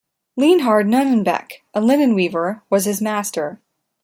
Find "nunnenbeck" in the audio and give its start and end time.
0.87-1.61